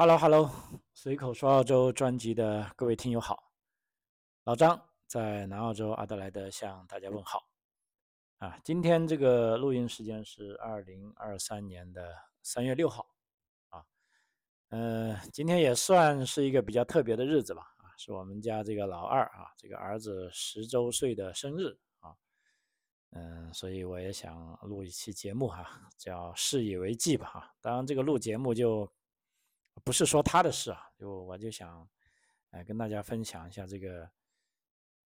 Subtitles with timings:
[0.00, 0.50] Hello Hello，
[0.94, 3.52] 随口说澳洲专辑的各位听友好，
[4.44, 7.46] 老张在南澳洲阿德莱德向大家问好。
[8.38, 13.06] 啊，今天这个录音时间是二零二三年的三月六号，
[13.68, 13.84] 啊，
[14.70, 22.16] 呃，今天也算是一个比较特别的日子吧，啊，是我们家这个老二啊，这个儿子十周岁的生日啊，
[23.10, 27.54] 嗯，所以我也想录一期节目哈，叫事以为继吧哈。
[27.60, 28.90] 当然，这个录节目就。
[29.84, 31.88] 不是说他的事啊，就我就想，
[32.50, 34.10] 呃，跟大家分享一下这个，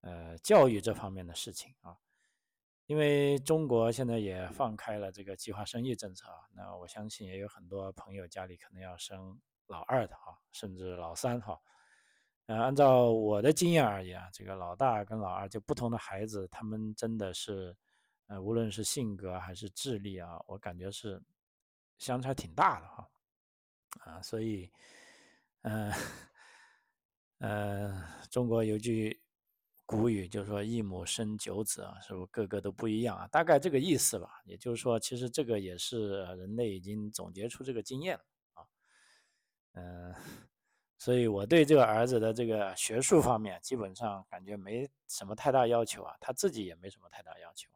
[0.01, 1.95] 呃，教育这方面的事情啊。
[2.87, 11.59] 因为中国现在也放开了这个计划生育政策啊，那我相信也有很多朋友家里可能要生老二的哈，甚至老三哈。
[12.45, 17.75] 呃，按照我的经验而言啊，这个老大跟老二就不同的孩子，他们真的是，
[18.27, 21.19] 呃，无论是性格还是智力啊，我感觉是
[21.97, 22.97] 相差挺大的哈。
[22.97, 23.09] 啊，
[24.01, 24.69] 啊所以，
[25.61, 25.91] 嗯，
[27.39, 29.19] 呃，中国有句
[29.85, 33.27] 古语，就是说“一母生九子”啊，是不是个个都不一样啊？
[33.27, 34.41] 大概这个意思吧。
[34.45, 38.65] 也就是说，其实这个也是人类已经总结出这个经验了啊。
[39.73, 40.15] 嗯，
[40.97, 47.69] 所以我对这个儿子的这个学术方面，基本上感觉没什么太大要求啊，他自己也没什么太大要求。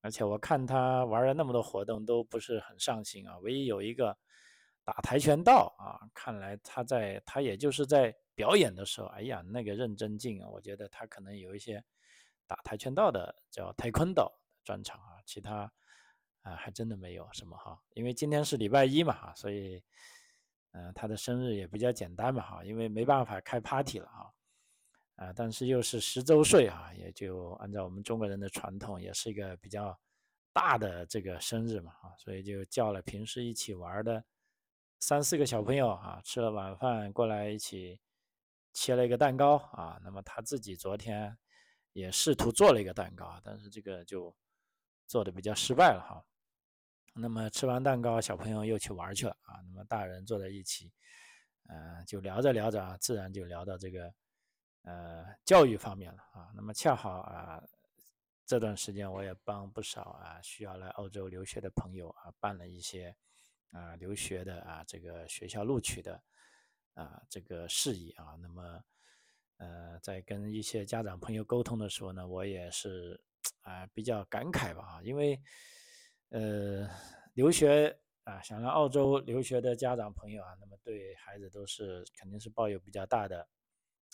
[0.00, 4.16] 而且我看他玩了那么多活动，都不是很上心啊，唯一有一个。
[4.84, 11.82] 打跆拳道啊，看来他在他也就是在表演的时候，哎呀，那个认真劲啊，我觉得他可能有一些
[12.46, 14.30] 打跆拳道的叫跆拳道
[14.62, 15.72] 专场啊，其他
[16.42, 17.80] 啊还真的没有什么哈。
[17.94, 19.82] 因为今天是礼拜一嘛哈，所以
[20.72, 24.34] 嗯，他的生日也比较简单嘛哈，因为没办法开 party 了哈，
[25.16, 29.98] 啊，但是又是十周岁啊，也就按照我们中国人的传统，也是一个比较
[30.52, 34.22] 大的这个生日嘛哈，所以就叫了平时一起玩的。
[35.06, 38.00] 三四个小朋友啊，吃了晚饭过来一起
[38.72, 40.00] 切了一个蛋糕啊。
[40.02, 41.36] 那么他自己昨天
[41.92, 44.34] 也试图做了一个蛋糕，但是这个就
[45.06, 46.24] 做的比较失败了哈。
[47.12, 49.60] 那么吃完蛋糕，小朋友又去玩去了啊。
[49.66, 50.90] 那么大人坐在一起，
[51.68, 54.10] 呃，就聊着聊着啊，自然就聊到这个
[54.84, 56.50] 呃教育方面了啊。
[56.54, 57.62] 那么恰好啊，
[58.46, 63.14] 这段时间我也帮不少啊需要来澳洲留学的朋友啊办了一些。
[63.74, 66.22] 啊，留学的啊，这个学校录取的
[66.94, 68.84] 啊，这个事宜啊，那么
[69.56, 73.20] 呃，在跟一些家长朋友沟通的时候呢，我也是
[73.62, 75.42] 啊比较感慨吧啊，因为
[76.28, 76.88] 呃
[77.34, 83.48] 留学啊，想来澳洲留学的家长朋友啊，那么对孩子都是肯定是抱有比较大的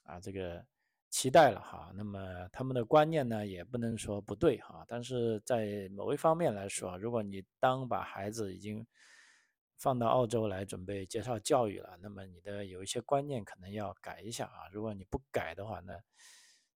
[0.05, 0.65] 啊这个
[1.11, 8.87] 期待了哈，那么他们的观念呢也不能说不对哈，但是在某一方面来说，如果你当把孩子已经
[9.81, 14.69] 放到澳洲来准备介绍教育了，那么你的有一些观念可能要改一下啊。
[14.71, 15.95] 如果你不改的话呢，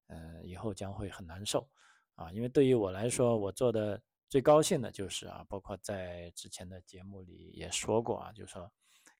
[0.07, 1.69] 嗯，以后将会很难受
[2.15, 2.33] 啊。
[2.33, 4.01] 因为对于我来说，我做的
[4.31, 8.73] 最高兴的就是啊，包括在之前的节目里也说过啊，就是说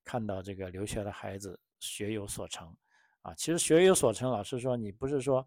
[0.03, 2.75] 看到这个留学的孩子学有所成
[3.21, 3.35] 啊。
[3.35, 5.47] 其实学有所成，老师说你不是说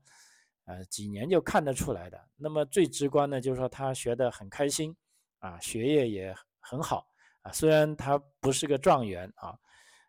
[0.66, 2.30] 呃几年就看得出来的。
[2.36, 4.96] 那么最直观的就是说他学得很开心
[5.40, 7.10] 啊，学业也很好。
[7.52, 9.58] 虽然他不是个状元啊，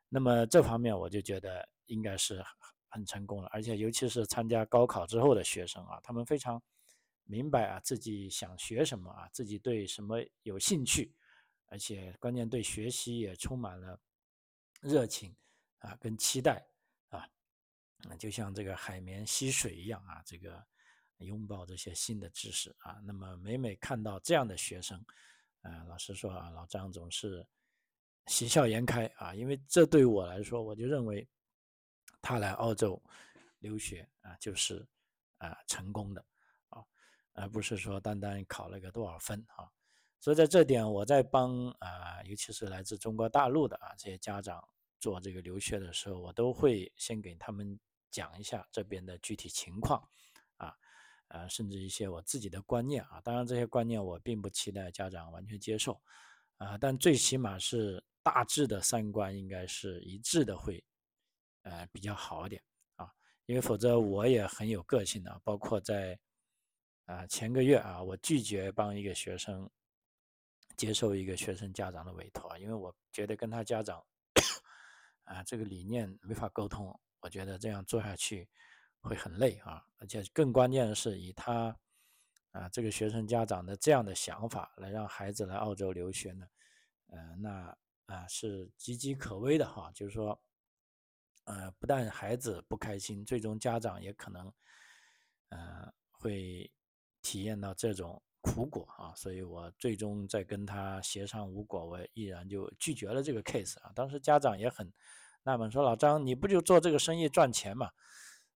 [0.09, 2.43] 那么这方面我就觉得应该是
[2.88, 6.62] 很成功了，而且尤其是参加高考之后的学生啊，他们非常
[7.25, 11.15] 明白啊自己想学什么啊，自己对什么有兴趣，
[11.66, 14.00] 而且关键对学习也充满了
[14.81, 15.37] 热情
[15.78, 16.66] 啊跟期待
[17.10, 17.28] 啊，
[18.19, 20.65] 就像这个海绵吸水一样啊，这个
[21.19, 25.05] 拥抱这些新的知识啊，那么每每看到这样的学生。
[25.62, 27.46] 啊，老实说啊，老张总是
[28.26, 31.26] 喜笑颜开啊，因为这对我来说，我就认为
[32.20, 33.02] 他来澳洲
[33.58, 34.86] 留学啊，就是
[35.38, 36.24] 啊成功的
[36.69, 36.84] 啊，
[37.32, 39.69] 而不是说单单考了个多少分啊。
[40.20, 44.62] 所以在这点，我在帮啊，尤其是来自中国大陆的啊这些家长
[44.99, 47.78] 做这个留学的时候，我都会先给他们
[48.11, 50.02] 讲一下这边的具体情况
[51.28, 51.46] 啊。
[51.48, 56.00] 甚至一些我自己的观念啊，当然这些观念我并不期待家长完全接受，
[56.56, 60.84] 啊，但最起码是大致的三观应该是一致的，会，
[61.62, 62.62] 呃，比较好点
[62.96, 63.12] 啊，
[63.46, 66.19] 因为否则我也很有个性的，包括在，
[67.06, 69.70] 啊，前个月啊，我拒绝帮一个学生
[70.76, 74.04] 接受一个学生家长的委托，因为我觉得跟他家长，
[75.25, 78.48] 啊，这个理念没法沟通，我觉得这样做下去。
[79.00, 81.75] 会很累啊，而且更关键的是，以他
[82.50, 86.47] 啊这个学生家长的这样的想法来让孩子来澳洲留学呢，
[87.06, 89.91] 呃，那啊是岌岌可危的哈。
[89.95, 90.39] 就是说，
[91.45, 94.53] 呃，不但孩子不开心，最终家长也可能，
[95.50, 96.71] 呃，会
[97.23, 99.15] 体验到这种苦果啊。
[99.15, 103.93] 所以我最终在跟他协商无果，我毅然就拒绝了这个 case 啊。
[103.95, 104.93] 当时家长也很
[105.45, 107.91] 纳闷，说老张，你不就做这个生意赚钱嘛？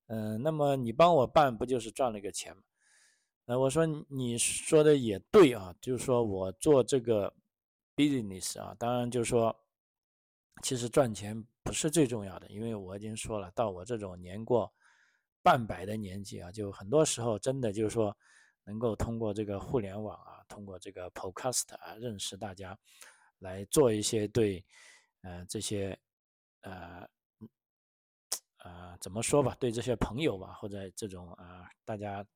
[0.06, 2.62] 嗯，那么你帮我办不就是赚了个钱吗？
[3.46, 7.32] 呃，我说你说的也对啊，就是说我做这个
[7.96, 9.54] business 啊，当然就是说，
[10.62, 14.72] 其实赚钱不是最重要的，因为我已经说了，到我这种年过
[15.42, 18.16] 半百的年纪啊，就很多时候真的就是说，
[18.64, 22.78] 能够通过这个互联网啊，通过这个 podcast 啊，认识大家，
[23.38, 24.64] 来做一些对，
[25.22, 25.98] 呃，这些，
[26.60, 27.08] 呃，
[28.64, 32.26] 呃，怎么说吧，对这些朋友吧，或者这种啊，大家。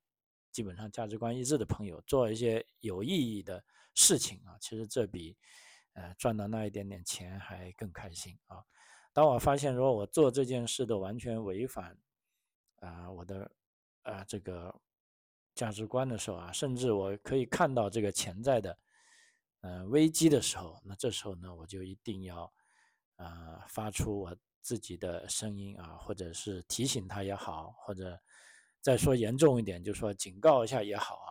[0.49, 3.63] 基本上价值观一致的朋友做一些有意义的
[3.93, 5.37] 事情啊，其实这比
[5.93, 8.63] 呃赚到那一点点钱还更开心啊。
[9.13, 11.95] 当我发现如果我做这件事的完全违反
[12.79, 13.51] 啊我的
[14.01, 14.73] 啊这个
[15.53, 18.79] 价值观的时候啊，甚至我可以看到这个潜在的
[19.61, 22.51] 呃危机的时候，那这时候呢，我就一定要
[23.17, 24.35] 啊发出我
[24.67, 28.19] 自己的声音啊，或者是提醒他也好，或者。
[28.79, 31.29] 再说严重一点，就说警告一下也好啊，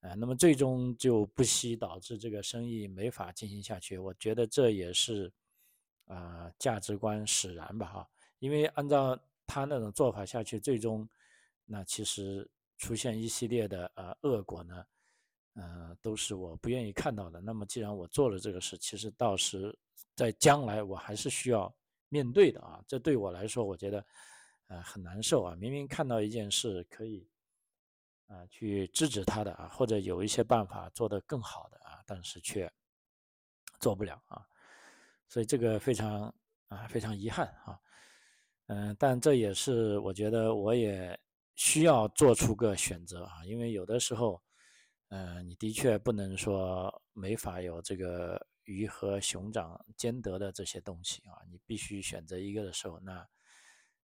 [0.00, 3.96] 呃，那么最终就不惜导致这个生意没法进行下去。
[3.96, 5.32] 我觉得这也是，
[6.06, 8.08] 呃，价值观使然吧，哈。
[8.40, 11.08] 因为按照他那种做法下去，最终
[11.64, 14.86] 那其实出现一系列的呃恶果呢，
[15.54, 17.40] 呃，都是我不愿意看到的。
[17.40, 19.74] 那么既然我做了这个事，其实到时
[20.14, 21.74] 在将来我还是需要
[22.08, 22.82] 面对的啊。
[22.86, 24.04] 这对我来说，我觉得。
[24.68, 25.54] 啊，很难受啊！
[25.54, 27.24] 明明看到一件事可以，
[28.26, 32.68] 啊，去制止他的啊，或者有一些办法做得更好的啊，但是却
[33.78, 34.44] 做不了啊，
[35.28, 36.34] 所以这个非常
[36.66, 37.78] 啊，非常遗憾啊。
[38.66, 41.16] 嗯，但这也是我觉得我也
[41.54, 44.42] 需要做出个选择啊，因为有的时候，
[45.10, 53.26] 嗯，你的确不能说没法有这个鱼和熊掌兼得的这些东西啊，你必须选择一个的时候，那。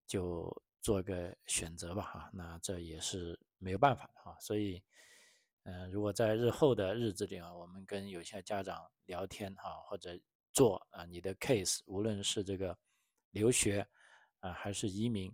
[0.10, 4.36] 就做个选择吧，哈，那这也是没有办法的哈。
[4.40, 4.84] 所以，
[5.62, 10.20] 嗯，如果在日后的日子里啊，我们跟有些家长聊天哈，或者
[10.52, 12.76] 做啊你的 case，无论是这个
[13.30, 13.88] 留学
[14.40, 15.32] 啊还是移民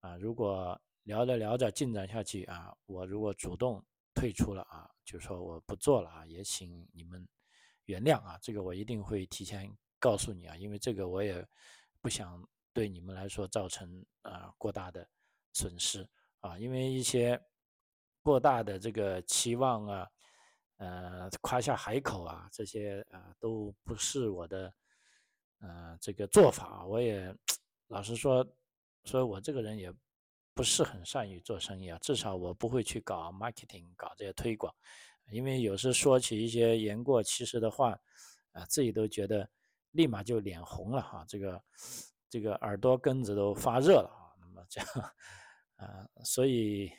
[0.00, 3.82] 啊，如果聊着聊着进展下去啊，我如果主动
[4.14, 7.26] 退出了啊，就说我不做了啊，也请你们
[7.88, 11.46] 原谅啊，这个我一定会提前告诉你啊，因为这个我也
[12.00, 12.42] 不想。
[12.70, 15.04] 对你们来说造成啊过大的
[15.52, 16.08] 损失
[16.38, 17.40] 啊，因为一些
[18.22, 20.08] 过大的这个期望啊，
[20.76, 24.72] 呃夸下海口啊，这些啊都不是我的
[25.58, 26.86] 呃这个做法。
[26.86, 27.34] 我也
[27.88, 28.46] 老实说，
[29.04, 29.92] 说我这个人也
[30.54, 34.72] 不是很善于做生意啊，至少我不会去搞 marketing，搞这些推广，
[35.30, 37.98] 因为有时说起一些言过其实的话
[38.52, 39.48] 啊，自己都觉得
[39.92, 41.62] 立马就脸红了哈，这个。
[42.30, 45.14] 这个耳朵根子都发热了啊，那么这样，
[45.76, 46.92] 啊，所以，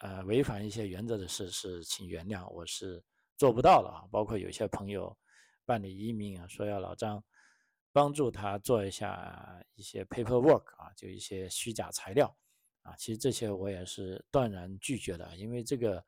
[0.00, 3.00] 呃，违反一些原则的事是，请原谅，我是
[3.36, 4.02] 做不到了啊。
[4.10, 5.16] 包括有些朋友
[5.64, 7.22] 办理移民啊，说要老张
[7.92, 12.36] 帮助他做一下一些 paperwork 啊，就一些虚假材料
[12.82, 16.04] 啊，其实这些我也是断然拒绝的，因为这个，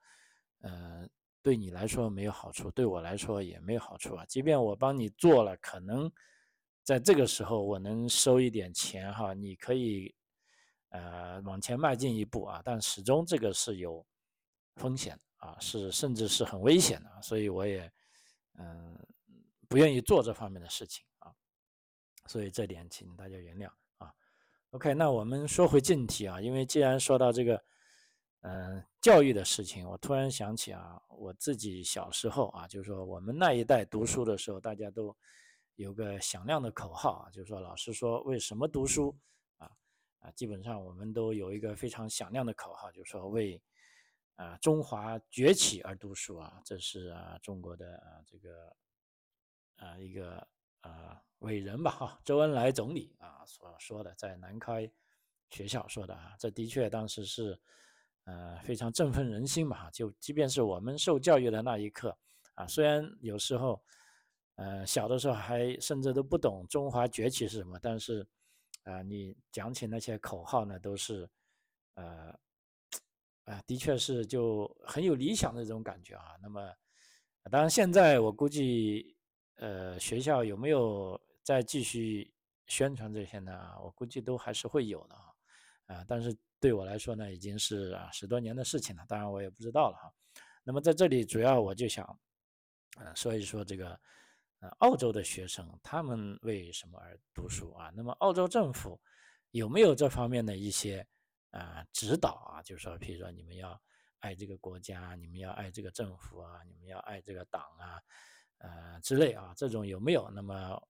[0.60, 1.08] 呃，
[1.42, 4.24] 对你来说没有好处，对我来说也没有好处啊。
[4.26, 6.10] 即便我帮你做了，可能。
[6.84, 10.14] 在这个时候，我能收一点钱哈，你可以，
[10.90, 14.06] 呃，往前迈进一步啊，但始终这个是有
[14.76, 17.92] 风险啊，是甚至是很危险的，所以我也，
[18.54, 18.96] 嗯，
[19.66, 21.34] 不愿意做这方面的事情啊，
[22.26, 24.14] 所以这点请大家原谅啊。
[24.70, 27.64] OK，那我们说回正题啊，因为既然说到这个，
[28.46, 35.14] 嗯，教育的事情，我突然想起啊，我自己小时候啊，就是说我们那一代读书的时候，大家都。
[35.76, 39.14] 有个响亮的口号啊，就是说老师说为什么读书
[39.58, 39.70] 啊
[40.20, 43.62] 啊，基本上我们都有一个非常响亮的口号，就是说为
[44.36, 48.76] 啊中华崛起而读书啊，这是啊中国的啊这个
[49.76, 50.48] 啊一个
[50.80, 54.90] 啊伟人吧哈，周恩来总理啊所说的，在南开
[55.50, 57.60] 学校说的啊，这的确当时是
[58.26, 62.16] 呃非常振奋人心嘛，就即便是我们受教育的那一刻
[62.54, 63.82] 啊，虽然有时候。
[64.58, 68.26] 呃，小的时候还甚至都不懂中华崛起是什么，但是，
[68.84, 71.28] 啊，你讲起那些口号呢，都是，
[71.92, 72.34] 呃，
[73.44, 76.24] 啊，的确是就很有理想的这种感觉啊。
[76.40, 76.72] 那么，
[77.50, 79.14] 当然现在我估计，
[79.56, 82.32] 呃，学校有没有再继续
[82.66, 85.14] 宣传这些呢，我估计都还是会有的
[85.86, 90.12] 啊，但是对我来说呢，已经是啊十多年的事情了，当然我也不知道了哈。
[90.64, 92.04] 那么在这里主要我就想，
[92.98, 94.00] 呃，说一说这个，
[94.60, 97.92] 呃，澳洲的学生他们为什么而读书啊？
[97.94, 99.00] 那么澳洲政府
[99.52, 101.06] 有没有这方面的一些
[101.50, 102.62] 啊指导啊？
[102.62, 103.80] 就是说，譬如说你们要
[104.18, 108.02] 爱这个国家，你们要爱这个政府啊，你们要爱这个党啊，
[108.58, 110.28] 呃之类啊，这种有没有？
[110.30, 110.82] 那么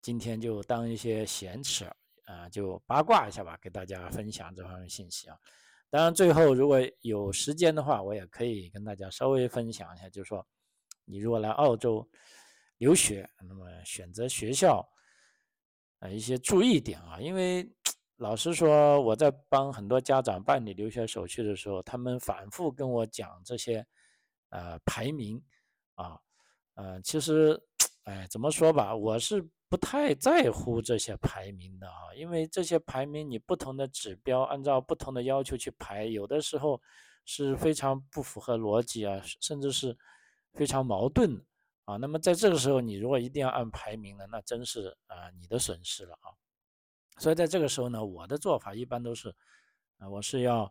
[0.00, 1.92] 今天就当一些闲扯
[2.32, 5.38] 啊，就八卦一下吧，给大家分享这方面信息啊。
[5.90, 10.46] 当然，最后如果有时间的话，我也可以跟大家稍微分享一下，就是说，
[11.04, 12.08] 你如果来澳洲
[12.78, 14.88] 留学，那么选择学校，
[15.98, 17.20] 呃，一些注意点啊。
[17.20, 17.70] 因为
[18.16, 23.86] 老实说，我在帮很多家长办理留学手续的时候，他们反复跟我讲这些，
[24.48, 25.38] 呃，排名
[25.96, 26.18] 啊，
[26.74, 27.62] 呃，其实，
[28.04, 29.46] 哎，怎么说吧，我是。
[29.72, 36.78] 不太在乎这些排名的啊，因为这些排名你不同的指标按照不同的要求去排，有的时候
[37.24, 39.96] 是非常不符合逻辑啊，甚至是
[40.52, 41.42] 非常矛盾
[41.86, 41.96] 啊。
[41.96, 46.28] 那么在这个时候，你如果一定要按排名呢，那真是啊你的损失了啊。
[47.16, 49.34] 所以在这个时候呢，我的做法一般都是
[49.96, 50.70] 啊，我是要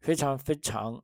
[0.00, 1.02] 非常非常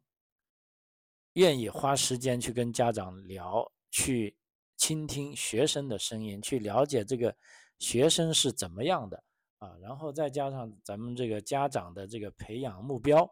[1.32, 4.36] 愿意花时间去跟家长聊去。
[4.78, 7.36] 倾听学生的声音，去了解这个
[7.78, 9.22] 学生是怎么样的
[9.58, 13.28] 啊，然后再加上咱们这个家长的这个培养目标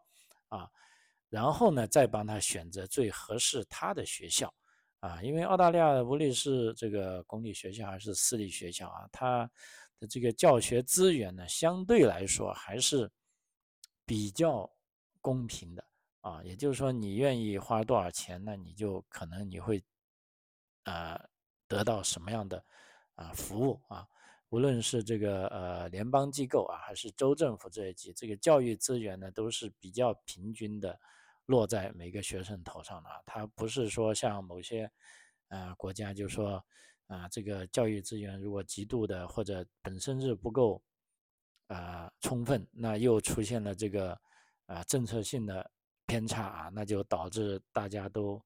[0.49, 0.69] 啊，
[1.31, 4.53] 然后呢，再帮他选择最合适他的学校
[4.99, 9.49] 啊，因为澳大利亚无论是这个公立学校还是私立学校啊，它
[10.01, 13.09] 的这个教学资源呢，相对来说还是
[14.05, 14.69] 比较
[15.21, 15.85] 公平的
[16.23, 19.81] 啊，也就是说，你愿意花多少钱，那你就可能你会
[20.83, 21.25] 啊。
[21.69, 22.65] 得到什么样的
[23.15, 24.07] 啊服务啊？
[24.51, 30.99] 无论是这个呃联邦机构啊，还是州政府这一级，这个教育资源呢，都是比较平均的
[31.47, 33.11] 落在每个学生头上的。
[33.27, 34.89] 它不是说像某些
[35.49, 36.65] 啊国家，就说
[37.09, 40.81] 啊这个教育资源如果极度的或者本身是不够
[41.67, 44.17] 啊充分，那又出现了这个
[44.67, 45.69] 啊政策性的
[46.07, 48.41] 偏差啊，那就导致大家都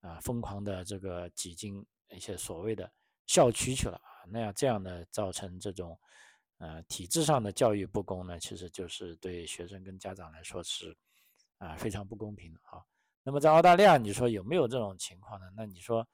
[0.00, 1.84] 啊疯狂的这个挤进。
[2.10, 2.90] 一些所谓的
[3.26, 5.98] 校区去了啊，那样这样呢，造成这种
[6.58, 10.96] 呃体制上的教育不公呢，其实就是对学生跟家长来说是
[11.58, 12.82] 啊非常不公平的啊。
[13.22, 15.46] 那么在澳大利亚，你说有没有这种情况呢？
[15.56, 16.04] 那你说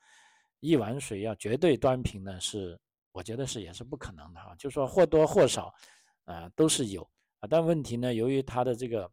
[0.61, 2.79] 一碗水要绝对端平呢，是
[3.13, 4.55] 我觉得是也是不可能的哈。
[4.57, 5.75] 就说或多或少
[6.25, 7.03] 啊都是有
[7.41, 9.11] 啊，但问题呢，由于它的这个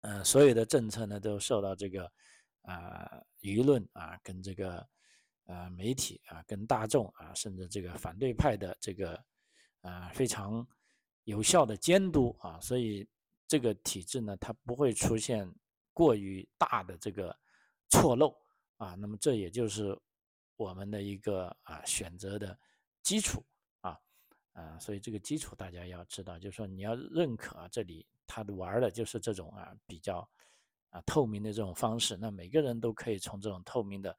[0.00, 2.10] 嗯所有的政策呢都受到这个
[2.62, 4.88] 啊舆论啊跟这个。
[5.46, 9.22] 呃，媒体啊，跟大众啊，甚至这个反对派的这个
[9.82, 10.66] 啊非常
[11.24, 13.06] 有效的监督啊，所以
[13.46, 15.46] 这个体制呢，它不会出现
[15.92, 17.36] 过于大的这个
[17.90, 18.34] 错漏
[18.78, 18.94] 啊。
[18.94, 19.94] 那么这也就是
[20.56, 22.58] 我们的一个啊选择的
[23.02, 23.44] 基础
[23.82, 24.00] 啊
[24.54, 30.26] 啊，所以这个基础大家要知道，就是说你要认可这里他玩的就是这种啊比较
[30.88, 34.16] 啊透明的这种方式，那每个人都可以从这种透明的。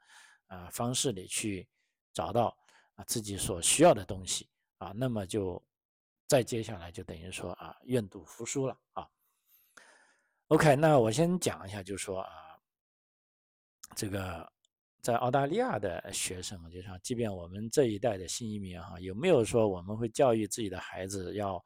[0.47, 1.67] 啊，方式里去
[2.13, 2.55] 找到
[2.95, 5.61] 啊自己所需要的东西啊，那么就
[6.27, 9.07] 再接下来就等于说啊愿赌服输了啊。
[10.47, 12.29] OK，那我先讲一下，就说啊，
[13.95, 14.51] 这个
[15.01, 21.63] 在澳大利亚的学生，就像即便我们这一代的新移民哈，有没有说我们会教育自己的孩子要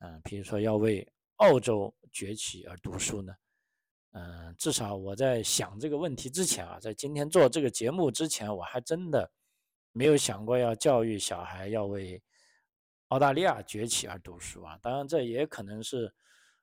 [0.00, 3.34] 嗯，比如说要为澳洲崛起而读书呢？
[4.12, 9.30] 嗯，至少我在想这个问题之前啊，在今天做这个节目之前，我还真的
[9.92, 12.20] 没有想过要教育小孩要为
[13.08, 14.76] 澳大利亚崛起而读书啊。
[14.82, 16.12] 当然，这也可能是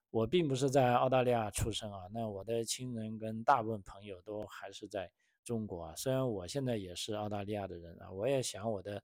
[0.09, 1.99] 我并不是在澳大利亚出生啊。
[2.11, 5.09] 那我的亲人跟大部分朋友都还是在
[5.45, 5.93] 中国啊。
[5.95, 9.01] 虽然我现在也是澳大利亚的人啊，我也想我的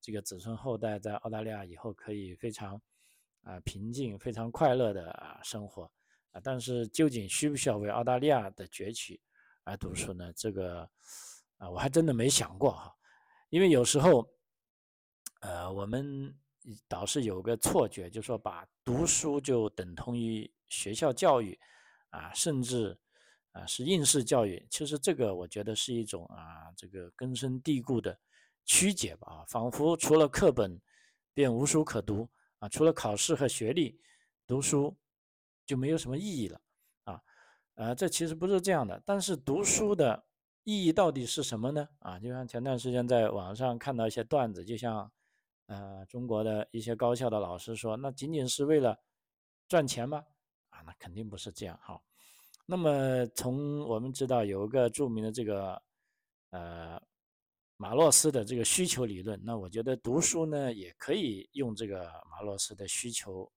[0.00, 2.80] 这个子孙后代在澳大利亚以后可以非常
[3.42, 5.88] 啊平静、非常快乐的啊生活。
[6.34, 9.20] 啊，但是究竟需不需要为澳大利亚的崛起
[9.62, 10.32] 而读书呢？
[10.34, 10.80] 这个
[11.58, 12.92] 啊，我还真的没想过哈。
[13.50, 14.28] 因为有时候，
[15.42, 16.36] 呃，我们
[16.88, 21.56] 导师有个错觉，就说把读书就等同于学校教育
[22.10, 22.98] 啊，甚至
[23.52, 24.66] 啊是应试教育。
[24.68, 28.18] 其实这个我觉得是一种啊这个根深蒂固的
[28.64, 30.80] 曲解吧，仿佛除了课本
[31.32, 34.00] 便无书可读啊，除了考试和学历，
[34.48, 34.96] 读书。
[35.66, 36.60] 就没有什么意义了，
[37.04, 37.22] 啊，
[37.74, 39.02] 呃，这其实不是这样的。
[39.04, 40.24] 但是读书的
[40.64, 41.88] 意义到底是什么呢？
[42.00, 45.10] 啊，就像前段时间在网上看到一些段子，就像
[45.66, 48.98] 呃，中国的一些高校的老师说，那仅仅是为了
[49.68, 50.24] 赚钱吗？
[50.70, 52.00] 啊，那肯定不是这样哈。
[52.66, 55.82] 那么从我们知道有一个著名的这个
[56.50, 57.00] 呃
[57.76, 63.50] 马洛斯的这个需求理论，那我觉得读书呢也可以用这个马洛斯的需求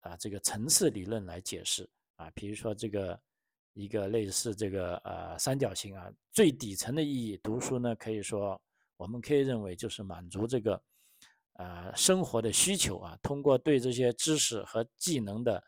[0.00, 3.20] 啊这个层次理论来解释啊，比如说这个
[3.72, 8.60] 一个类似这个呃三角形啊，最底层的意义，读书呢可以说
[8.96, 10.80] 我们可以认为就是满足这个。
[11.60, 15.64] 呃，生活的需求啊，通过对这些知识和技能的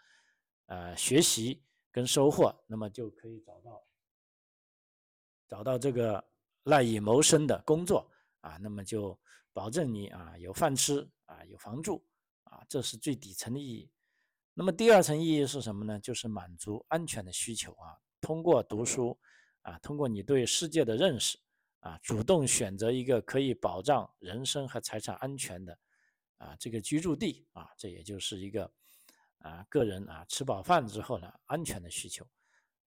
[0.66, 1.60] 呃学习
[1.90, 3.84] 跟收获，那么就可以找到
[5.49, 6.25] 找到这个
[6.62, 8.08] 赖以谋生的工作
[8.40, 9.18] 啊，那么就
[9.52, 12.06] 保证你啊有饭吃啊有房住
[12.44, 13.90] 啊，这是最底层的意义。
[14.60, 15.98] 那么第二层意义是什么呢？
[16.00, 19.18] 就是满足安全的需求啊，通过读书
[19.62, 21.38] 啊，通过你对世界的认识。
[21.78, 25.78] 啊，主动选择一个可以保障人身和财产安全的
[26.36, 28.70] 啊这个居住地啊，这也就是一个
[29.38, 32.22] 啊个人啊吃饱饭之后呢安全的需求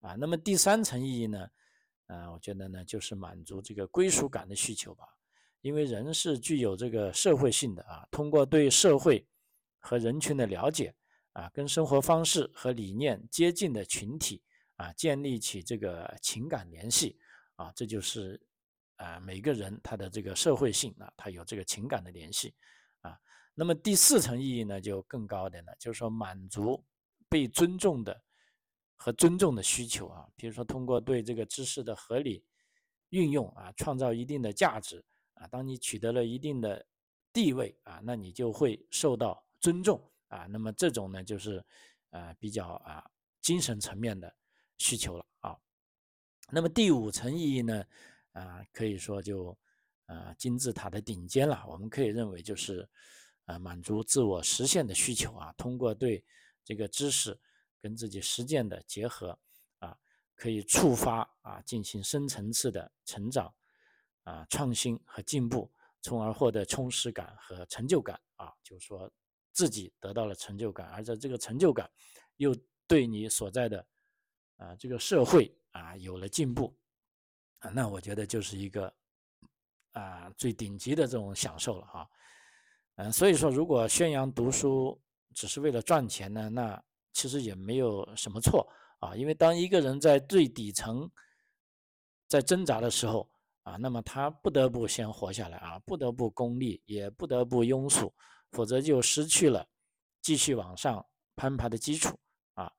[0.01, 0.13] 啊。
[0.13, 1.49] 那么第三层意义呢，
[2.05, 5.05] 啊，我觉得呢就是满足这个归属感的需求吧，
[5.61, 9.27] 因为人是具有这个社会性的啊，通过对社会
[9.79, 10.93] 和人群的了解
[11.33, 14.41] 啊，跟生活方式和理念接近的群体
[14.77, 17.19] 啊，建立起这个情感联系
[17.55, 18.41] 啊，这就是。
[18.97, 22.53] 啊，每个人他的这个社会性啊，他有这个情感的联系
[23.01, 23.19] 啊。
[23.53, 26.81] 那么第四层意义呢，就更高的呢，就是说满足
[27.27, 28.23] 被尊重的
[28.95, 30.25] 和尊重的需求啊。
[30.37, 32.45] 比如说，通过对这个知识的合理
[33.09, 35.47] 运用啊，创造一定的价值啊。
[35.47, 36.85] 当你取得了一定的
[37.33, 39.99] 地位啊，那你就会受到尊重
[40.33, 40.47] 啊。
[40.49, 41.63] 那么这种呢，就是
[42.09, 43.09] 啊比较啊
[43.41, 44.33] 精神层面的
[44.77, 45.57] 需求了啊。
[46.49, 47.85] 那么第五层意义呢？
[48.33, 49.55] 啊，可以说就，
[50.07, 51.63] 呃，金字塔的顶尖了。
[51.67, 52.89] 我们可以认为就是，
[53.45, 55.53] 呃，满足自我实现的需求啊。
[55.55, 56.25] 通过对
[56.63, 57.39] 这个知识
[57.79, 59.37] 跟自己实践的结合
[59.77, 59.95] 啊，
[60.35, 63.53] 可以触发啊，进行深层次的成长
[64.23, 68.51] 啊、创新和进步，从而获得充实感和成就感啊。
[68.63, 69.11] 就是说
[69.53, 71.89] 自己得到了成就感，而在这个成就感
[72.37, 72.53] 又
[72.85, 73.85] 对你所在的
[74.57, 76.75] 啊这个社会啊有了进步。
[77.59, 78.93] 啊，那我觉得就是一个
[79.93, 82.09] 啊最顶级的这种享受了哈，
[82.95, 85.01] 嗯，所以说如果宣扬读书
[85.33, 88.67] 只是为了赚钱呢，那其实也没有什么错
[88.99, 91.09] 啊，因为当一个人在最底层
[92.27, 98.13] 在挣扎的时候啊，那么他不得不先活下来啊，不得不功利，也不得不庸俗，
[98.53, 99.67] 否则就失去了
[100.21, 102.17] 继续往上攀爬的基础
[102.53, 102.71] 啊。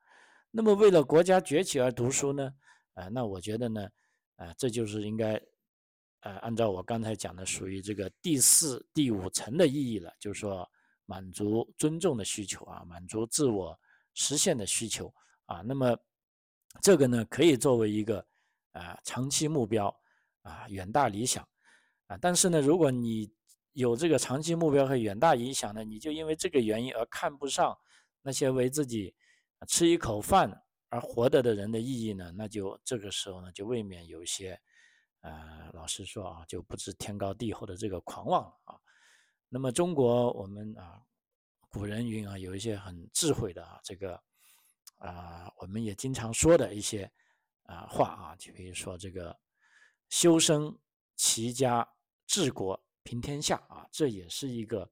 [0.51, 2.51] 那么为了国家崛起而读书呢，
[2.95, 3.87] 啊，那我觉得呢。
[4.37, 5.41] 啊，这就是应该，
[6.23, 10.69] 呃，按照我刚才讲的，属于这个第四、第五层的意义了，就是说
[11.07, 13.79] 满足尊重的需求啊，满足自我
[14.13, 15.15] 实现的需求
[15.47, 15.61] 啊。
[15.61, 15.97] 那么
[16.83, 18.27] 这个呢，可以作为一个
[18.73, 19.87] 啊长期目标
[20.43, 21.47] 啊，远大理想
[22.09, 22.19] 啊。
[22.21, 23.33] 但是呢，如果你
[23.75, 27.79] 有这个长期目标和远大理想呢，你就因为这个原因而看不上
[28.23, 29.15] 那些为自己
[29.69, 30.63] 吃一口饭。
[30.91, 32.31] 而活着的人的意义呢？
[32.37, 34.57] 那就这个时候呢，就未免有些，
[35.23, 38.79] 呃，老实说啊，就不知天高地厚的这个狂妄了啊。
[39.49, 41.03] 那么中国我们啊，
[41.69, 44.23] 古人云啊，有一些很智慧的啊，这个
[44.99, 47.11] 啊，我们也经常说的一些
[47.65, 49.37] 啊话啊，就比如说这个
[50.11, 50.79] 修身
[51.17, 51.89] 齐家
[52.25, 54.91] 治国平天下啊，这也是一个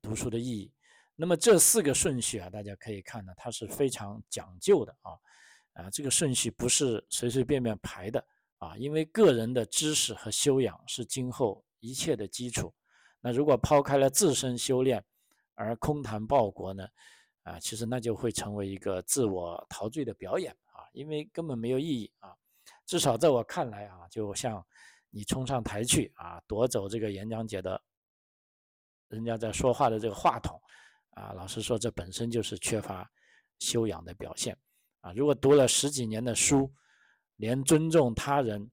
[0.00, 0.70] 读书的意义。
[1.16, 5.12] 那么这四个顺序啊，大家可以看到，它是非常讲究的啊。
[5.72, 8.24] 啊，这个顺序不是随随便便排的
[8.58, 12.72] 啊，因为个人的知识和修养是今后一切的基础。
[13.20, 15.04] 那如果抛开了自身修炼
[15.54, 16.86] 而空谈报国呢？
[17.42, 22.34] 啊，其实那就会成为一个自我陶醉的表演啊，因为根本没有意义啊。
[22.86, 24.64] 至少在我看来啊，就像
[25.14, 27.80] 你冲上台去啊，夺走这个演讲者的
[29.06, 30.60] 人家在说话的这个话筒
[31.10, 33.08] 啊，老实说，这本身就是缺乏
[33.60, 34.58] 修养的表现。
[35.02, 36.68] 啊，如果读了十几年的书，
[37.36, 38.68] 连尊重他人、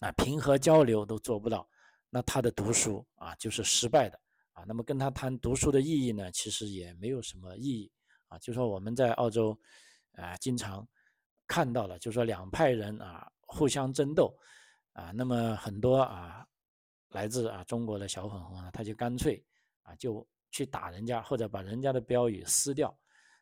[0.00, 1.68] 啊平和交流都做不到，
[2.08, 4.20] 那他的读书啊就是失败的
[4.52, 4.64] 啊。
[4.66, 7.88] 那么跟他谈读书的意义呢，其实也没有什么意义
[8.26, 8.36] 啊。
[8.40, 9.56] 就说我们在澳洲
[10.14, 10.84] 啊，经常
[11.46, 14.36] 看到了，就说两派人啊互相争斗
[14.92, 16.46] 啊，那么很多啊
[17.10, 19.44] 来自啊中国的小粉红啊，他就干脆
[19.82, 22.96] 啊就去打人家，或者把人家的标语撕掉。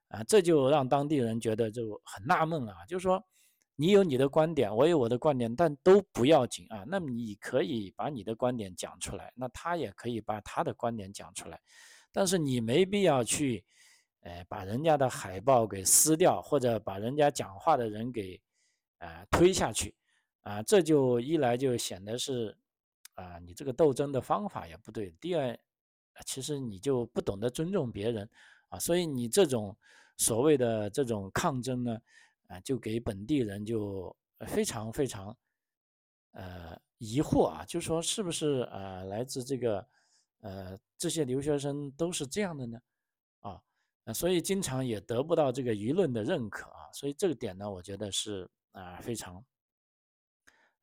[0.08, 3.22] 啊，这就让当地人觉得就很纳闷啊，就是说，
[3.76, 6.82] 你有你的观点，我有我的观点，但都不要紧啊。
[6.86, 11.60] 那么你可以把你的观点讲出来，那他也可以把他的观点讲出来，
[12.10, 13.62] 但是你没必要去，
[14.20, 18.40] 呃，把人家的海报给撕掉，或者把人家讲话的人给，
[19.00, 19.94] 呃，推下去，
[20.48, 22.56] 啊，这就一来就显得是，
[23.14, 25.10] 啊，你这个斗争的方法也不对。
[25.20, 25.58] 第二，
[26.24, 28.28] 其实你就不懂得尊重别人，
[28.68, 29.76] 啊，所以你这种
[30.16, 31.98] 所谓的这种抗争呢。
[32.48, 35.36] 啊，就给本地人就非常非常，
[36.32, 39.86] 呃，疑惑啊，就说是不是啊来自这个，
[40.40, 42.80] 呃，这些留学生都是这样的呢？
[43.40, 43.60] 啊，
[44.14, 49.44] 所以经常也得不到这个舆论的认可啊，所以这个点呢，我觉得是啊非常，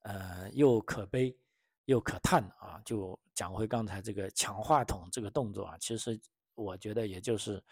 [0.06, 1.38] 呃，又可悲
[1.86, 2.82] 又可叹啊。
[2.84, 6.20] 就讲回刚才这个抢话筒这个动作啊，其实
[6.56, 7.64] 我觉得也就是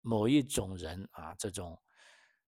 [0.00, 1.78] 某一种人啊这种。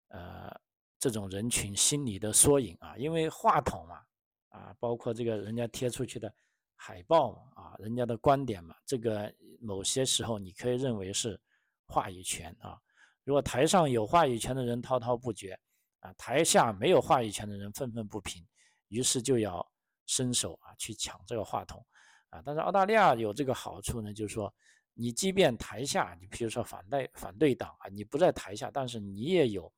[0.09, 0.49] 呃，
[0.97, 4.01] 这种人群心理的缩影啊，因为话筒嘛，
[4.47, 6.33] 啊，包括这个人家贴出去的
[6.77, 11.37] 海报嘛，啊，人家的观点嘛，这个某些时候你可以认为是
[11.87, 12.79] 话语权啊。
[13.25, 15.59] 如果台上有话语权的人滔滔不绝，
[15.99, 18.41] 啊，台下没有话语权的人愤愤不平，
[18.87, 19.65] 于是就要
[20.05, 21.85] 伸手啊去抢这个话筒，
[22.29, 24.53] 啊，但是澳大利亚有这个好处呢，就是说，
[24.93, 29.71] 你即便台下，你比如说反对反对党啊，你不在台下，但是你也有。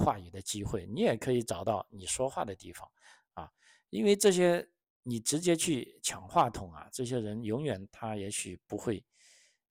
[0.00, 2.88] 话语的机会，你也可以找到你说话的地方，
[3.34, 3.50] 啊，
[3.90, 4.64] 因为这些
[5.02, 9.04] 你直接去抢话筒啊，这些人永远他也许不会，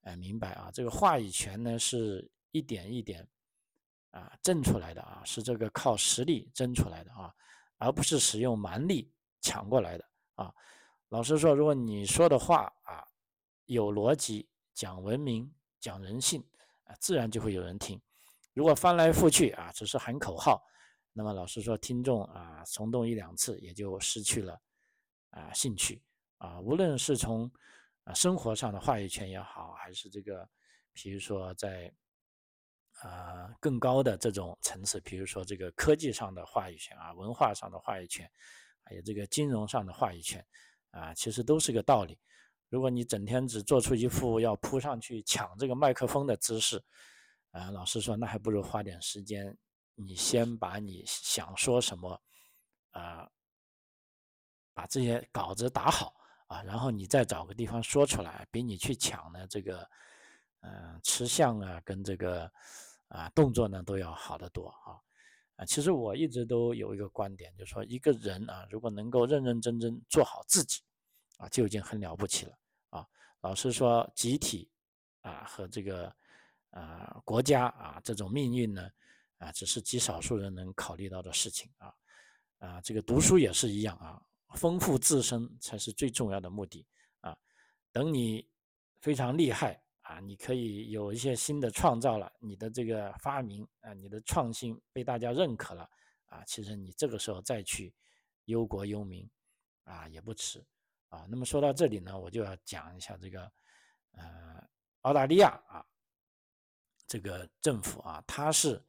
[0.02, 3.26] 呃，明白啊，这个话语权呢是一点一点
[4.12, 7.34] 啊挣出来的啊，是这个靠实力争出来的啊，
[7.78, 9.12] 而不是使用蛮力
[9.42, 10.54] 抢过来的啊。
[11.10, 13.06] 老实说，如果你说的话啊
[13.66, 16.44] 有逻辑、讲文明、讲人性
[16.84, 18.02] 啊，自然就会有人听。
[18.54, 20.64] 如果翻来覆去啊，只是喊口号，
[21.14, 24.60] 那么老实说，听众啊，从动一两次也就失去了
[25.30, 26.02] 啊兴趣
[26.40, 26.60] 啊。
[26.60, 27.52] 无论是从
[28.04, 30.50] 啊生活上的话语权也好，还是这个，
[30.94, 31.94] 比如说在
[33.02, 38.30] 啊更高的这种层次，比如说这个科技上的话语权啊，文化上的话语权，
[38.84, 40.46] 还有这个金融上的话语权
[40.92, 42.18] 啊，其实都是个道理。
[42.70, 46.84] 如果你整天只做出一副要扑上去抢这个麦克风的姿势，
[47.52, 49.58] 啊，老师说，那还不如花点时间，
[49.96, 52.22] 你先把你想说什么，
[52.92, 53.30] 啊，
[54.74, 56.14] 把这些稿子打好
[56.48, 59.90] 啊，然后你再找个地方说出来，比你去抢呢这个，
[60.60, 62.52] 嗯，吃相啊，跟这个
[63.08, 65.00] 啊动作呢都要好得多啊。
[65.58, 70.82] 啊，其实我一直都有一个观点，就是说一个人啊，如果能够认认真真做好自己，
[71.38, 72.58] 啊，就已经很了不起了
[72.90, 73.08] 啊。
[73.42, 74.70] 老师说，集体
[75.22, 76.16] 啊和这个。
[76.72, 78.88] 啊，国家啊，这种命运呢，
[79.38, 81.94] 啊，只是极少数人能考虑到的事情啊，
[82.60, 84.22] 啊，这个读书也是一样啊，
[84.54, 86.86] 丰富自身才是最重要的目的
[87.22, 87.36] 啊。
[87.92, 88.48] 等你
[89.00, 95.90] 非常厉害啊，你可以有一些新的创造了，你的这个发明啊，你的创新被大家认可了
[96.28, 97.94] 啊，其实你这个时候再去
[98.46, 99.30] 忧国忧民
[99.84, 100.66] 啊，也不迟
[101.10, 101.28] 啊。
[101.30, 103.52] 那么说到这里呢，我就要讲一下这个
[104.14, 104.64] 呃，
[105.02, 105.86] 澳大利亚啊。
[107.06, 108.84] 这个政府啊，他是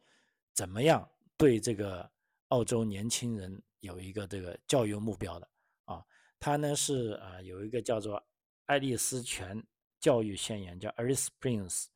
[0.53, 2.11] 怎么样对这个
[2.49, 5.49] 澳洲年轻人有一个这个教育目标的
[5.85, 6.05] 啊？
[6.41, 8.21] 他呢是啊有一个叫做
[8.67, 9.65] 《爱丽丝泉
[10.01, 11.87] 教育宣言》，叫 Alice Springs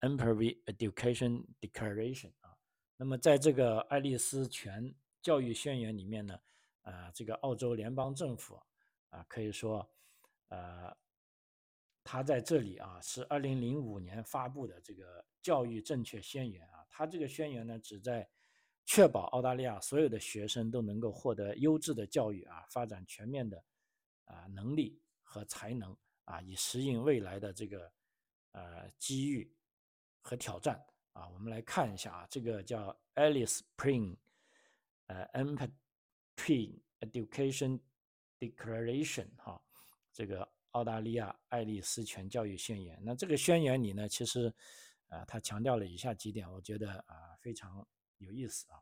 [0.00, 2.56] Empire Education Declaration 啊。
[2.96, 6.38] 那么在这个爱丽丝泉教育宣言里面呢，
[6.82, 8.60] 啊，这个澳洲联邦政府
[9.10, 9.88] 啊，可以说，
[10.48, 10.96] 呃。
[12.08, 16.86] 他在这里啊，是二零零五年发布的这个教育正确宣言啊。
[16.88, 18.24] 他这个宣言呢，旨在
[18.84, 23.60] 确保澳大利亚所有的学生都能够获得优质的教育啊，发展全面的
[24.24, 27.90] 啊能力和才能啊，以适应未来的这个
[28.52, 29.50] 呃机遇
[30.20, 30.80] 和挑战
[31.12, 31.26] 啊。
[31.30, 34.16] 我们来看一下啊，这个叫 Alice Spring
[35.06, 37.80] 呃 Empire Education
[38.38, 39.60] Declaration 哈，
[40.12, 40.48] 这个。
[40.72, 44.52] 澳大利亚爱丽丝泉教育宣言，那这个宣言里呢，其实，
[45.08, 48.78] 啊，他强调了以下几点，我觉得啊非常有意思啊。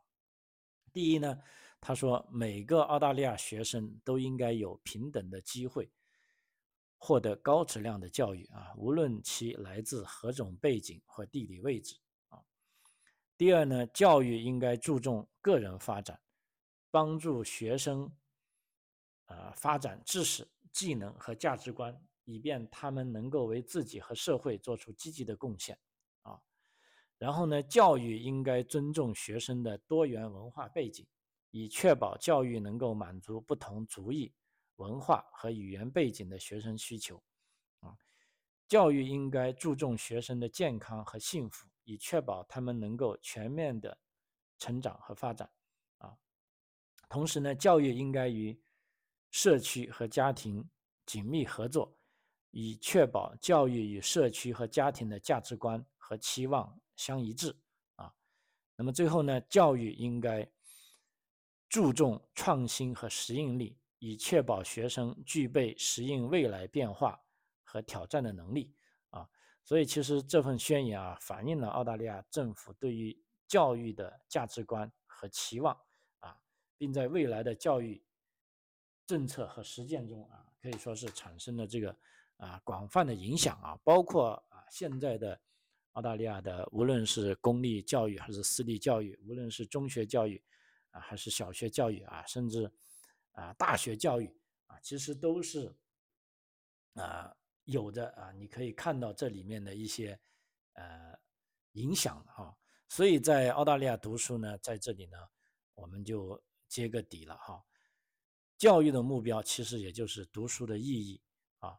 [0.91, 1.41] 第一呢，
[1.79, 5.89] 他说每个澳大利亚学生都应该有平等的机会，
[6.97, 11.97] 获得高质量的教育啊，无论其来自何种背景或地理位置
[12.29, 12.41] 啊。
[13.37, 16.19] 第二呢，教育应该注重个人发展，
[16.91, 18.11] 帮助学生，
[19.25, 20.47] 呃，发展知识。
[20.71, 25.79] 技能和价值观，以便他们能够为自己和社会做出积极的贡献，
[26.23, 26.37] 啊，
[27.17, 31.07] 然后呢，教育应该尊重学生的多元文化背景，
[31.51, 34.33] 以确保教育能够满足不同族裔、
[34.77, 37.21] 文化和语言背景的学生需求。
[37.79, 37.95] 啊，
[38.67, 43.97] 教育应该注重学生的健康和幸福，以确保他们能够全面的
[44.57, 45.49] 成长和发展。
[45.99, 46.17] 啊，
[47.09, 48.59] 同时呢，教育应该与
[49.31, 50.67] 社区和家庭
[51.05, 51.97] 紧密合作，
[52.51, 57.55] 以确保教育与社区和家庭的价值观和期望相一致。
[57.95, 58.13] 啊，
[58.75, 60.49] 那么最后呢，教育应该。
[61.67, 67.19] 注重创新和适应力，以确保学生具备适应未来变化
[67.63, 68.73] 和挑战的能力
[69.09, 69.27] 啊。
[69.63, 75.75] 所以，其实这份宣言啊，反映了澳大利亚政府对于教育的价值观和期望
[76.19, 76.37] 啊，
[76.77, 78.03] 并在未来的教育
[79.07, 81.95] 政策和实践中啊，可以说是产生了这个
[82.37, 83.75] 啊广泛的影响啊。
[83.83, 85.39] 包括啊现在的
[85.93, 90.43] 澳大利亚的，无论是公立教育还是私立教育，无论是中学教育。
[90.91, 92.71] 啊，还是小学教育啊，甚至
[93.35, 94.27] 啊大学教育
[94.65, 95.73] 啊，其实都是
[96.95, 100.19] 啊有的啊，你可以看到这里面的一些
[100.73, 101.17] 呃
[101.73, 102.57] 影响哈。
[102.89, 105.17] 所以在澳大利亚读书呢，在这里呢，
[105.75, 107.63] 我们就接个底了哈。
[108.57, 111.21] 教育的目标其实也就是读书的意义
[111.59, 111.77] 啊，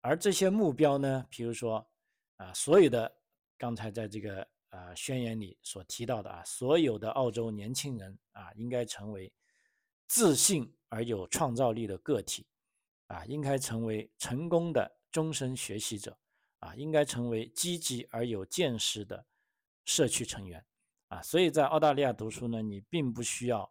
[0.00, 1.86] 而这些目标呢，比如说
[2.36, 3.20] 啊，所有的
[3.56, 4.48] 刚才在这个。
[4.70, 9.32] 啊，宣言里所提到的啊，所有的澳洲年轻人啊，应该成为
[10.08, 12.44] 自信而有创造力的个体，
[13.06, 16.18] 啊，应该成为成功的终身学习者，
[16.58, 19.24] 啊，应该成为积极而有见识的
[19.84, 20.64] 社区成员，
[21.08, 23.70] 啊，所以在澳大利亚读书呢，你并不需要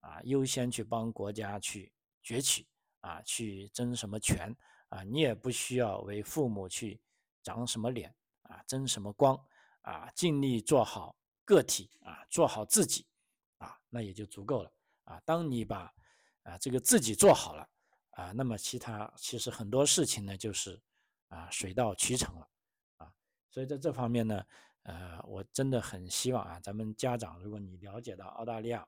[0.00, 2.66] 啊优先去帮国家去崛起，
[3.00, 4.54] 啊，去争什么权，
[4.88, 7.00] 啊，你也不需要为父母去
[7.42, 9.40] 长什么脸，啊，争什么光。
[9.82, 13.06] 啊，尽力做好个体啊，做好自己
[13.58, 14.72] 啊，那也就足够了
[15.06, 15.18] 啊。
[15.24, 15.92] 当你把
[16.42, 17.66] 啊这个自己做好了
[18.10, 20.80] 啊，那么其他其实很多事情呢，就是
[21.28, 22.48] 啊水到渠成了
[22.98, 23.12] 啊。
[23.50, 24.44] 所以在这方面呢，
[24.82, 28.86] 呃，我真的很希望啊，咱们家长，如果你了解到澳大利亚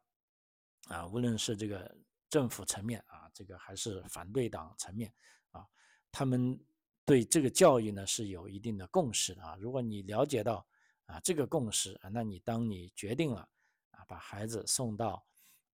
[0.88, 1.96] 啊，无论是这个
[2.30, 5.12] 政府层面啊，这个还是反对党层面
[5.50, 5.66] 啊，
[6.12, 6.58] 他们
[7.04, 9.56] 对这个教育呢是有一定的共识的啊。
[9.56, 10.66] 如果你了解到，
[11.06, 13.48] 啊，这个共识啊，那你当你决定了
[13.90, 15.24] 啊，把孩子送到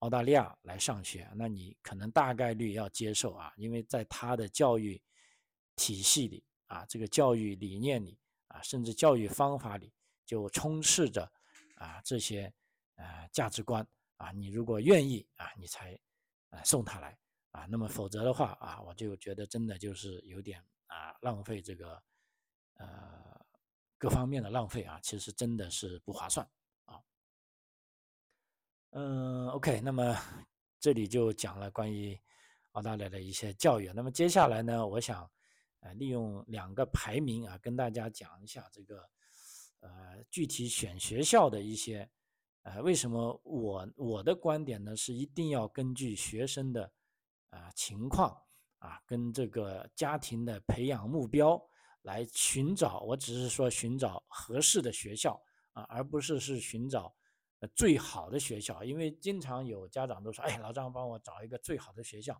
[0.03, 5.01] 澳大利亚来上学，那你可能大概率要接受啊，因为在他的教育
[5.77, 9.93] 体系里啊，这个教育理念里啊，甚至教育方法里
[10.25, 11.31] 就充斥着
[11.75, 12.53] 啊这些
[12.95, 13.87] 呃价值观
[14.17, 15.97] 啊，你如果愿意啊，你才
[16.49, 17.17] 啊送他来
[17.51, 22.03] 啊，那么否则的话啊，我就觉得真的就是有点啊浪费这个
[22.73, 23.33] 呃。
[23.97, 26.45] 各方面的浪费啊，其实真的是不划算。
[28.95, 30.15] 嗯，OK，那么
[30.79, 32.15] 这里就讲了关于
[32.73, 33.91] 澳大利亚的一些教育。
[33.91, 35.27] 那么接下来呢，我想
[35.79, 39.09] 呃利用两个排名啊，跟大家讲一下这个
[39.79, 42.07] 呃具体选学校的一些
[42.61, 46.91] 呃为什么我我的观点呢是一定要根据学生的
[47.49, 48.37] 啊情况
[48.77, 51.59] 啊跟这个家庭的培养目标。
[52.03, 57.15] 来寻找，我只是说寻找合适的学校啊，而不是是寻找
[57.69, 58.83] 最好的学校。
[58.83, 62.39] 因为经常有家长都说：“哎，老张帮我找一个最好的学校。”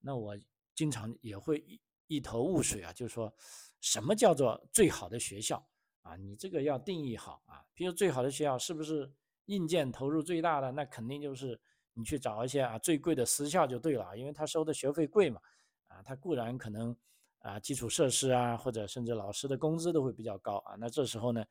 [0.00, 0.36] 那我
[0.74, 3.34] 经常也会一一头雾水啊，就是说
[3.80, 5.66] 什么叫做最好的学校
[6.02, 6.16] 啊？
[6.16, 7.64] 你这个要定义好啊。
[7.74, 9.12] 比如最好的学校是不是
[9.46, 10.72] 硬件投入最大的？
[10.72, 11.60] 那肯定就是
[11.92, 15.40] 你去找一些啊最贵的私校就对了，因为他收的学费贵嘛。
[15.88, 16.96] 啊，他固然可能。
[17.44, 20.76] 啊，基础设施啊，或者甚至老师的工资都会比较高啊。
[20.78, 21.44] 那这时候呢，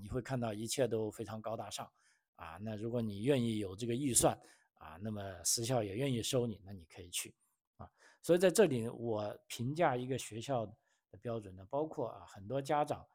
[0.00, 1.88] 你会看到一切都非常高大上
[2.36, 2.56] 啊。
[2.62, 4.38] 那如果你愿意有这个预算
[4.74, 7.34] 啊，那么私校也愿意收你，那你可以去
[7.76, 7.90] 啊。
[8.22, 13.06] 所以在这里，我评价一个学校的标准呢，包括啊，很多家长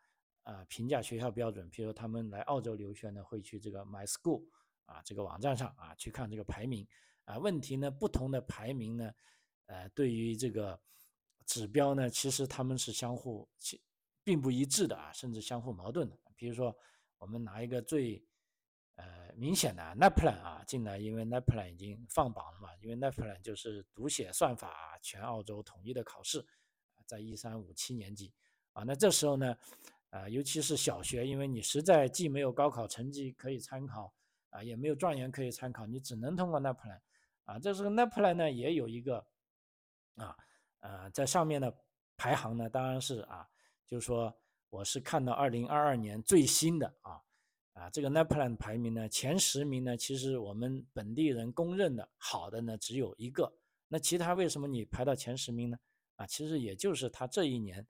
[0.43, 4.43] 啊评价学校标准，譬如他们来澳洲留学呢，会去这个 My School
[4.85, 6.87] 啊这个网站上啊去看这个排名
[7.25, 7.37] 啊。
[7.37, 9.11] 问题呢，不同的排名呢，
[9.65, 10.79] 呃，对于这个。
[11.47, 13.49] 指标呢，其实他们是相互
[14.23, 16.17] 并不一致的啊，甚至相互矛盾的。
[16.35, 16.73] 比如说，
[17.17, 18.23] 我们拿一个最
[18.95, 26.45] 呃明显的 NAPLAN 啊进来，因为 NAPLAN 已经放榜了嘛，因为 NAPLAN 就是读写算法全澳洲统一的考试，
[27.05, 28.33] 在一三五七年级
[28.73, 29.57] 啊，那这时候呢，
[30.09, 34.13] 啊，尤其是小学，因为你实在既没有高考成绩可以参考
[34.49, 36.99] 啊，也没有状元可以参考，你只能通过 NAPLAN
[37.45, 39.25] 啊，这时候 NAPLAN 呢也有一个
[40.15, 40.35] 啊。
[40.83, 41.71] 呃，在上面的
[42.17, 43.47] 排行呢，当然是啊，
[43.85, 44.35] 就是说
[44.71, 47.21] 我是看到二零二二年最新的啊，
[47.73, 53.51] 啊，这个 NAPLAN 排名呢，前十名呢，其实我们本地人公认的好的呢只有一个。
[53.87, 55.77] 那其他为什么你排到前十名呢？
[56.17, 57.85] 啊，其实也就是他这一年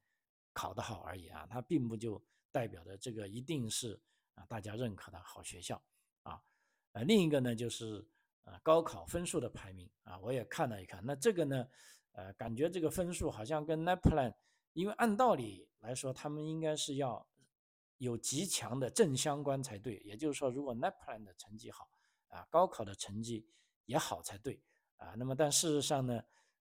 [0.54, 4.00] 考得好而已啊，他并不就代表着这个一定是
[4.36, 5.84] 啊大家认可的好学校
[6.22, 6.40] 啊。
[6.92, 8.08] 呃，另一个呢就是
[8.44, 11.68] 呃高考分数的排名啊，我也看了一看，那这个呢，
[12.12, 14.34] 呃，感觉这个分数好像跟 NAPLAN，
[14.74, 17.28] 因为按道理来说，他们应该是要。
[18.02, 21.88] 有极强的正相关才对，也就是说，如果 NAPLAN 的成绩好，
[22.30, 23.48] 啊，高考的成绩
[23.86, 24.60] 也好才对，
[24.98, 26.20] 啊，那么但事实上呢，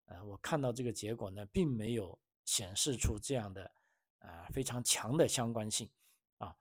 [0.07, 3.71] 呃，我看到这个结果呢，并没有显示出这样的
[4.19, 5.89] 啊非常强的相关性，
[6.39, 6.53] 啊，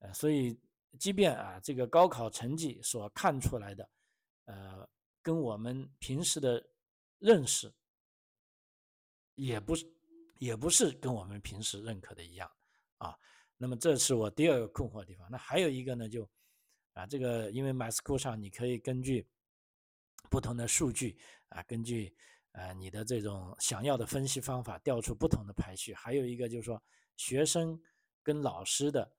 [0.00, 0.60] 呃，所以
[0.98, 3.88] 即便啊这个高考成绩所看出来的，
[4.44, 4.86] 呃，
[5.22, 6.62] 跟我们平时的
[7.18, 7.72] 认识，
[9.34, 9.90] 也不是
[10.36, 12.50] 也不是跟我们平时认可的一样，
[12.98, 13.18] 啊。
[13.58, 15.26] 那么这是我第二个困惑的地方。
[15.30, 16.28] 那还有一个呢，就
[16.92, 19.26] 啊，这个因为 MySchool 上你可以根据
[20.30, 22.14] 不同的数据啊，根据
[22.52, 25.94] 呃你的这种想要的分析方法调出不同的排序。
[25.94, 26.82] 还有一个就是说
[27.16, 27.80] 学生
[28.22, 29.10] 跟老师的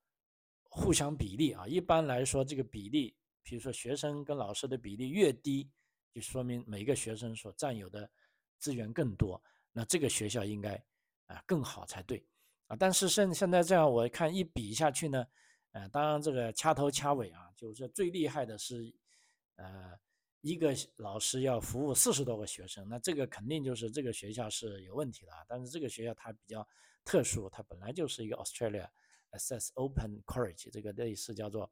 [0.63, 5.69] 互相比例啊，一般来说这个比例，比如说学生跟老师的比例越低，
[6.13, 8.09] 就说明每个学生所占有的
[8.59, 10.75] 资源更多，那这个学校应该
[11.27, 12.23] 啊更好才对。
[12.67, 15.25] 啊，但是现现在这样，我看一比下去呢，
[15.71, 18.93] 呃，当然这个掐头掐尾啊，就是最厉害的是，
[19.55, 19.97] 呃，
[20.41, 25.45] 一个老师要服务四十多个学生，那这个肯定就是这个学校是有问题的啊。
[25.47, 26.67] 但是这个学校它比较
[27.05, 28.89] 特殊，它本来就是一个 Australia
[29.31, 31.71] Access Open College，这个类似叫做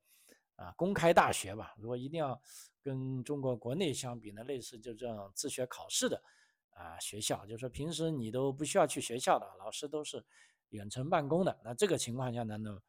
[0.55, 1.75] 啊公开大学吧。
[1.77, 2.41] 如果一定要
[2.81, 6.23] 跟中国国内相比呢，类似就这样自学考试的
[6.69, 10.25] 啊学校，就是说平时你都不需要去学校的，老师都是。
[10.69, 12.81] 远程办公的，那这个情况下呢，那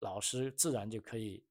[0.00, 1.44] 老师自然就可以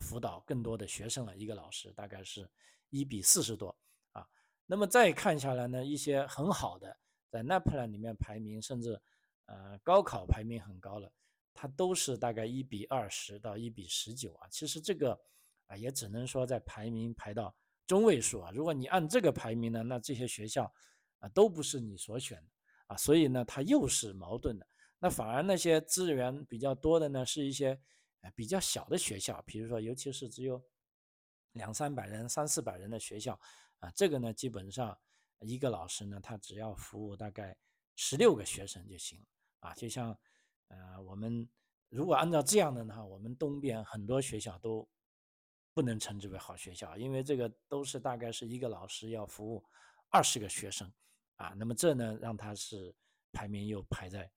[0.00, 1.36] 辅导更多的学生了。
[1.36, 2.48] 一个老师大概是
[2.90, 3.76] 一比四十多
[4.12, 4.26] 啊。
[4.66, 6.96] 那么再看下来呢，一些很好的
[7.28, 9.00] 在 NAPLAN 里面排名，甚至
[9.46, 11.10] 呃高考排名很高了，
[11.52, 14.48] 它都是大概一比二十到一比十九啊。
[14.48, 15.18] 其实这个
[15.66, 17.52] 啊也只能说在排名排到
[17.86, 18.52] 中位数啊。
[18.54, 20.72] 如果你按这个排名呢，那这些学校
[21.18, 22.50] 啊都不是你所选的
[22.86, 24.66] 啊，所以呢它又是矛盾的。
[24.98, 27.78] 那反而那些资源比较多的呢，是一些
[28.34, 30.60] 比较小的学校，比如说尤其是只有
[31.52, 33.38] 两三百人、三四百人的学校
[33.78, 34.98] 啊，这个呢基本上
[35.40, 37.56] 一个老师呢，他只要服务大概
[37.94, 39.22] 十六个学生就行
[39.60, 39.74] 啊。
[39.74, 40.18] 就像
[40.68, 41.46] 呃我们
[41.90, 44.88] 如果按照这样的话，我们东边很多学校都
[45.74, 49.62] 不能称之为好学校，因为这个都是大概是一个老师要服务
[50.08, 50.90] 二十个学生
[51.36, 51.54] 啊。
[51.56, 52.92] 那么这呢，让他是
[53.30, 54.28] 排名又排在。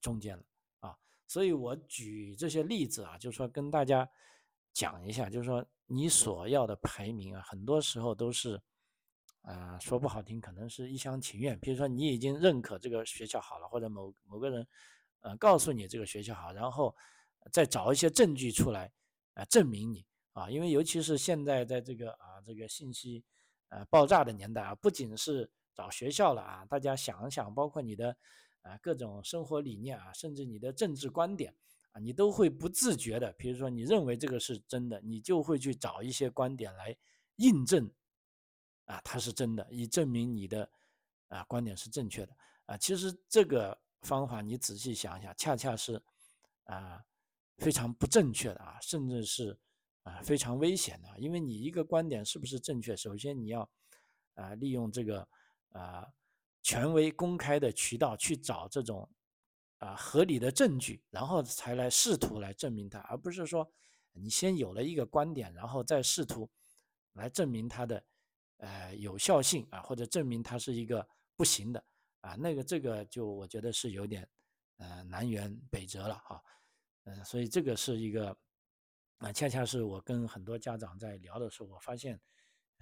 [0.00, 0.42] 中间了
[0.80, 4.08] 啊，所以我举这些例子啊，就是说跟大家
[4.72, 8.60] 讲一下，就是说你所要的排名啊，很多时候都是
[9.42, 11.58] 啊，说不好听，可能是一厢情愿。
[11.60, 14.66] 比如说你已经认可这个学校好了，或者某某个人
[15.20, 16.94] 呃告诉你这个学校好，然后
[17.52, 18.90] 再找一些证据出来
[19.34, 23.24] 啊证明你啊，因为尤其是现在在这个啊这个信息
[23.68, 28.16] 呃爆炸的年代啊，不仅是找学校了啊，大家想一想，包括你的。
[28.64, 31.54] 啊，各种生活理念啊，甚至你的政治观点
[31.92, 36.96] 啊，你都会不自觉的，比如说你认为这个是真的，你就会去找一些观点来
[37.36, 37.90] 印证，
[38.86, 40.66] 啊，它是真的，以证明你的
[41.28, 42.76] 啊观点是正确的啊。
[42.78, 46.02] 其实这个方法你仔细想想，恰恰是
[46.64, 47.04] 啊
[47.58, 49.58] 非常不正确的啊，甚至是
[50.04, 53.68] 啊非常危险的，因为你一个观点是不是正确，首先你要
[54.36, 55.28] 啊利用这个
[55.72, 56.08] 啊。
[56.64, 59.06] 权威公开的渠道去找这种
[59.76, 63.70] 啊合理的证据，然后才来试图来证明它，而不是说
[64.12, 66.50] 你先有了一个观点，然后再试图
[67.12, 68.02] 来证明它的
[68.56, 71.84] 呃有效性啊，或者证明它是一个不行的
[72.22, 74.26] 啊，那个这个就我觉得是有点
[74.78, 76.42] 呃南辕北辙了哈，
[77.04, 78.34] 嗯，所以这个是一个
[79.18, 82.18] 啊，恰恰是我跟很多家长在聊的时候，我发现。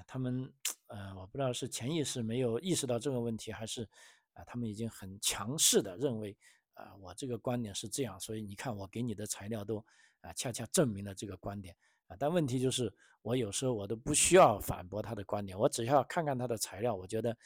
[0.07, 0.53] 他们，
[0.89, 3.89] 呃，我不知道是潜意识没有意识到这个问题，还是
[4.33, 6.37] 啊，他们已经很强势的认为，
[6.75, 9.79] 啊，我这个观点是这样，所以你看我给你的材料都
[10.21, 11.75] 啊，恰恰证明了这个观点
[12.09, 12.17] 啊。
[12.19, 12.93] 但问题就是，
[13.23, 17.37] 我有时候我都不需要反驳他的观点，我只要看看他的材料，我觉得，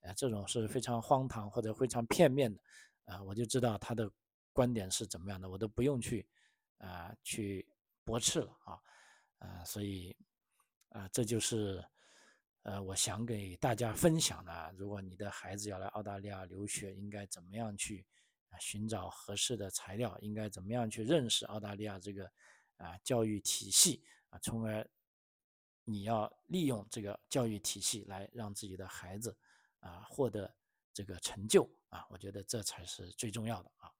[0.00, 2.60] 呃，这种是非常荒唐或者非常片面的，
[3.06, 4.08] 啊，我就知道他的
[4.52, 6.26] 观点是怎么样的，我都不用去
[6.78, 7.66] 啊去
[8.04, 8.78] 驳斥了啊，
[9.38, 10.14] 啊，所以
[10.90, 11.82] 啊，这就是。
[12.62, 18.06] 呃，我想给大家分享的，如果你的孩子要来澳大利亚留学，应该怎么样去
[18.60, 20.16] 寻找合适的材料？
[20.20, 22.30] 应该怎么样去认识澳大利亚这个
[22.76, 24.88] 啊教育体系啊，从而
[25.84, 29.36] 你要利用这个教育体系来让自己的孩子
[29.80, 30.54] 啊获得
[30.94, 33.90] 这个成就啊，我觉得这才是最重要的啊。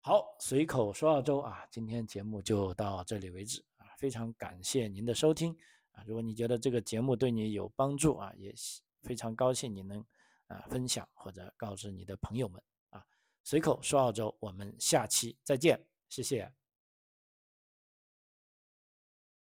[0.00, 5.54] 好，随口说澳洲啊，今天节目就到这里为止啊，非常感谢您的收听
[5.94, 6.04] 啊。
[6.06, 8.54] 如果你觉得这个节目对你有帮助啊，也
[9.02, 10.04] 非常高兴你能
[10.46, 13.04] 啊分享或者告知你的朋友们啊。
[13.42, 16.63] 随口说澳洲，我们下期再见，谢谢。